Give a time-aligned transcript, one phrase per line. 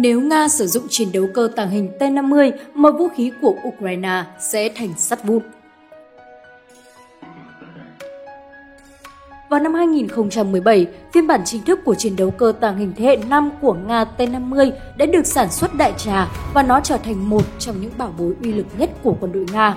[0.00, 4.24] Nếu Nga sử dụng chiến đấu cơ tàng hình T-50, mọi vũ khí của Ukraine
[4.40, 5.42] sẽ thành sắt vụn.
[9.48, 13.16] Vào năm 2017, phiên bản chính thức của chiến đấu cơ tàng hình thế hệ
[13.16, 17.44] 5 của Nga T-50 đã được sản xuất đại trà và nó trở thành một
[17.58, 19.76] trong những bảo bối uy lực nhất của quân đội Nga.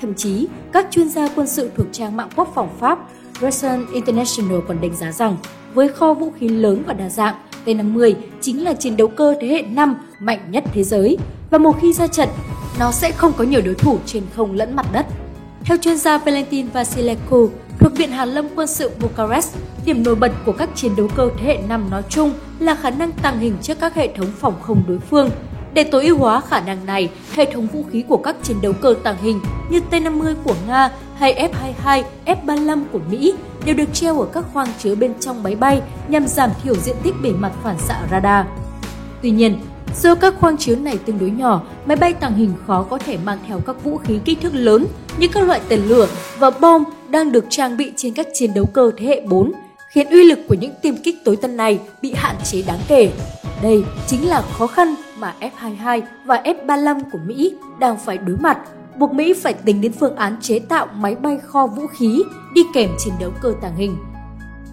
[0.00, 2.98] Thậm chí, các chuyên gia quân sự thuộc trang mạng quốc phòng Pháp
[3.40, 5.36] Russian International còn đánh giá rằng
[5.74, 9.46] với kho vũ khí lớn và đa dạng, T-50 chính là chiến đấu cơ thế
[9.48, 11.18] hệ 5 mạnh nhất thế giới
[11.50, 12.28] và một khi ra trận,
[12.78, 15.06] nó sẽ không có nhiều đối thủ trên không lẫn mặt đất.
[15.64, 17.38] Theo chuyên gia Valentin Vasilenko,
[17.78, 21.28] thuộc Viện Hàn lâm quân sự Bucharest, điểm nổi bật của các chiến đấu cơ
[21.38, 24.54] thế hệ 5 nói chung là khả năng tàng hình trước các hệ thống phòng
[24.62, 25.30] không đối phương.
[25.74, 28.72] Để tối ưu hóa khả năng này, hệ thống vũ khí của các chiến đấu
[28.72, 29.40] cơ tàng hình
[29.70, 34.68] như T-50 của Nga hay F-22, F-35 của Mỹ đều được treo ở các khoang
[34.78, 38.46] chứa bên trong máy bay nhằm giảm thiểu diện tích bề mặt phản xạ radar.
[39.22, 39.60] Tuy nhiên,
[40.02, 43.18] do các khoang chứa này tương đối nhỏ, máy bay tàng hình khó có thể
[43.24, 44.86] mang theo các vũ khí kích thước lớn
[45.18, 46.08] như các loại tên lửa
[46.38, 49.52] và bom đang được trang bị trên các chiến đấu cơ thế hệ 4,
[49.88, 53.12] khiến uy lực của những tiêm kích tối tân này bị hạn chế đáng kể.
[53.62, 58.58] Đây chính là khó khăn mà F-22 và F-35 của Mỹ đang phải đối mặt
[58.98, 62.22] buộc Mỹ phải tính đến phương án chế tạo máy bay kho vũ khí
[62.54, 63.96] đi kèm chiến đấu cơ tàng hình.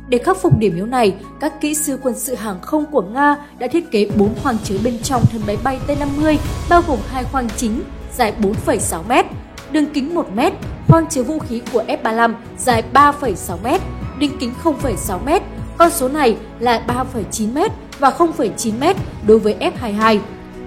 [0.08, 3.38] Để khắc phục điểm yếu này, các kỹ sư quân sự hàng không của Nga
[3.60, 6.38] đã thiết kế 4 khoang chứa bên trong thân máy bay T-50,
[6.70, 7.82] bao gồm hai khoang chính
[8.18, 8.34] dài
[8.66, 9.28] 4,6 m,
[9.72, 10.40] đường kính 1 m,
[10.88, 13.82] khoang chứa vũ khí của F-35 dài 3,6 m,
[14.20, 15.44] đường kính 0,6 m.
[15.78, 20.20] Con số này là 3,9 m và 0,9 m đối với F-22,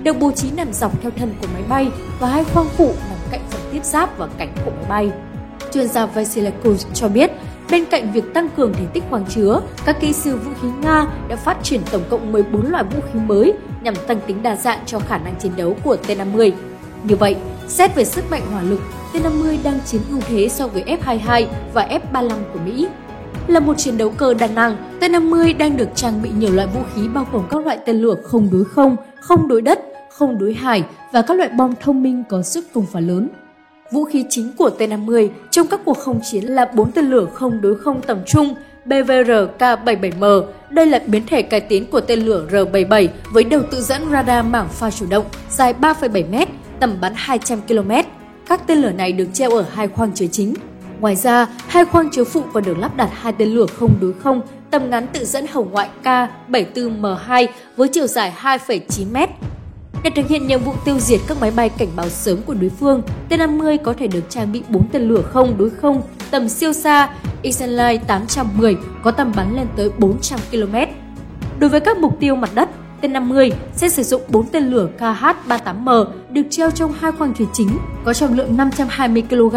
[0.03, 1.89] được bố trí nằm dọc theo thân của máy bay
[2.21, 2.95] và hai khoang phụ
[3.31, 5.11] cạnh phần tiếp giáp và cánh của máy bay.
[5.73, 7.31] Chuyên gia Vasilekov cho biết,
[7.71, 11.07] bên cạnh việc tăng cường thể tích khoang chứa, các kỹ sư vũ khí Nga
[11.29, 14.79] đã phát triển tổng cộng 14 loại vũ khí mới nhằm tăng tính đa dạng
[14.87, 16.53] cho khả năng chiến đấu của T-50.
[17.05, 17.37] Như vậy,
[17.69, 18.81] xét về sức mạnh hỏa lực,
[19.13, 22.89] T-50 đang chiếm ưu thế so với F-22 và F-35 của Mỹ.
[23.47, 26.81] Là một chiến đấu cơ đa năng, T-50 đang được trang bị nhiều loại vũ
[26.95, 29.81] khí bao gồm các loại tên lửa không đối không, không đối đất,
[30.19, 33.29] không đối hải và các loại bom thông minh có sức công phá lớn.
[33.93, 37.61] Vũ khí chính của T-50 trong các cuộc không chiến là 4 tên lửa không
[37.61, 38.55] đối không tầm trung
[38.87, 40.43] BVR-K77M.
[40.71, 44.47] Đây là biến thể cải tiến của tên lửa R-77 với đầu tự dẫn radar
[44.47, 46.47] mảng pha chủ động dài 3,7m,
[46.81, 47.91] tầm bắn 200 km.
[48.49, 50.55] Các tên lửa này được treo ở hai khoang chứa chính.
[51.01, 54.13] Ngoài ra, hai khoang chứa phụ còn được lắp đặt hai tên lửa không đối
[54.13, 54.41] không
[54.71, 57.47] tầm ngắn tự dẫn hồng ngoại K74M2
[57.77, 59.27] với chiều dài 2,9m
[60.03, 62.71] để thực hiện nhiệm vụ tiêu diệt các máy bay cảnh báo sớm của đối
[62.71, 66.73] phương, T-50 có thể được trang bị 4 tên lửa không đối không tầm siêu
[66.73, 67.09] xa
[67.43, 70.77] Isenline 810 có tầm bắn lên tới 400 km.
[71.59, 72.69] Đối với các mục tiêu mặt đất,
[73.03, 77.79] T-50 sẽ sử dụng 4 tên lửa KH-38M được treo trong hai khoang thủy chính
[78.05, 79.57] có trọng lượng 520 kg,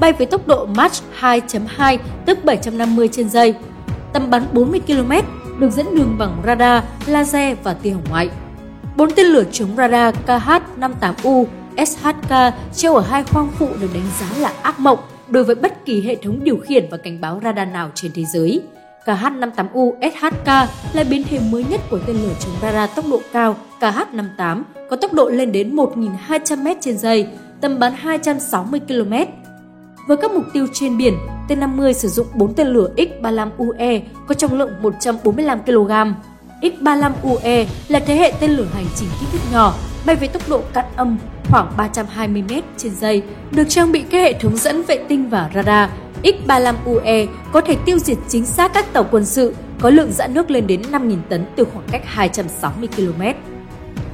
[0.00, 3.54] bay với tốc độ Mach 2.2 tức 750 trên giây.
[4.12, 5.12] Tầm bắn 40 km,
[5.58, 8.30] được dẫn đường bằng radar, laser và tia hồng ngoại.
[9.02, 11.44] Bốn tên lửa chống radar KH-58U,
[11.86, 14.98] SHK treo ở hai khoang phụ được đánh giá là ác mộng
[15.28, 18.24] đối với bất kỳ hệ thống điều khiển và cảnh báo radar nào trên thế
[18.24, 18.62] giới.
[19.04, 20.46] KH-58U SHK
[20.92, 24.96] là biến thể mới nhất của tên lửa chống radar tốc độ cao KH-58 có
[24.96, 27.26] tốc độ lên đến 1.200m trên giây,
[27.60, 29.14] tầm bắn 260 km.
[30.08, 31.14] Với các mục tiêu trên biển,
[31.48, 35.92] T-50 sử dụng 4 tên lửa X-35UE có trọng lượng 145 kg.
[36.62, 39.74] X-35UE là thế hệ tên lửa hành trình kích thước nhỏ,
[40.06, 41.18] bay với tốc độ cận âm
[41.50, 45.50] khoảng 320 m trên giây, được trang bị các hệ thống dẫn vệ tinh và
[45.54, 45.90] radar.
[46.22, 50.50] X-35UE có thể tiêu diệt chính xác các tàu quân sự có lượng dã nước
[50.50, 53.22] lên đến 5.000 tấn từ khoảng cách 260 km.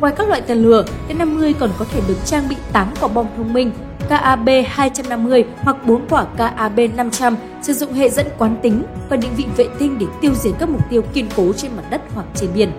[0.01, 3.27] Ngoài các loại tên lửa, T-50 còn có thể được trang bị 8 quả bom
[3.37, 3.71] thông minh
[4.09, 9.67] KAB-250 hoặc 4 quả KAB-500 sử dụng hệ dẫn quán tính và định vị vệ
[9.79, 12.71] tinh để tiêu diệt các mục tiêu kiên cố trên mặt đất hoặc trên biển.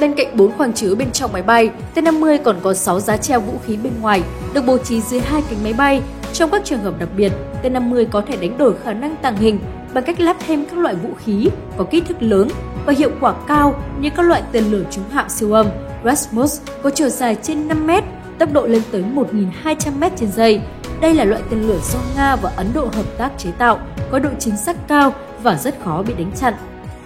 [0.00, 3.40] Bên cạnh 4 khoang chứa bên trong máy bay, T-50 còn có 6 giá treo
[3.40, 4.22] vũ khí bên ngoài
[4.54, 6.02] được bố trí dưới hai cánh máy bay.
[6.32, 7.32] Trong các trường hợp đặc biệt,
[7.62, 9.58] T-50 có thể đánh đổi khả năng tàng hình
[9.94, 12.48] bằng cách lắp thêm các loại vũ khí có kích thước lớn
[12.86, 15.66] và hiệu quả cao như các loại tên lửa trúng hạm siêu âm
[16.04, 18.04] Rasmus có chiều dài trên 5 mét
[18.38, 20.60] tốc độ lên tới 1.200m trên giây.
[21.00, 23.78] Đây là loại tên lửa do Nga và Ấn Độ hợp tác chế tạo,
[24.10, 25.12] có độ chính xác cao
[25.42, 26.54] và rất khó bị đánh chặn.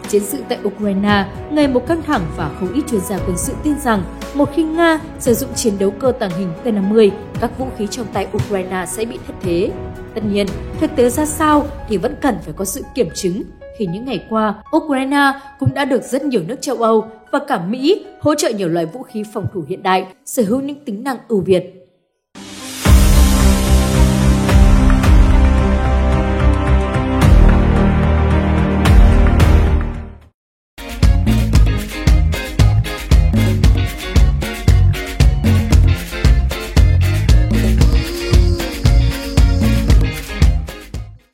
[0.09, 3.53] Chiến sự tại Ukraine ngày một căng thẳng và không ít chuyên gia quân sự
[3.62, 4.03] tin rằng
[4.35, 7.11] một khi Nga sử dụng chiến đấu cơ tàng hình T-50,
[7.41, 9.71] các vũ khí trong tay Ukraine sẽ bị thất thế.
[10.15, 10.47] Tất nhiên,
[10.81, 13.43] thực tế ra sao thì vẫn cần phải có sự kiểm chứng
[13.79, 17.65] khi những ngày qua, Ukraine cũng đã được rất nhiều nước châu Âu và cả
[17.69, 21.05] Mỹ hỗ trợ nhiều loại vũ khí phòng thủ hiện đại, sở hữu những tính
[21.05, 21.80] năng ưu việt.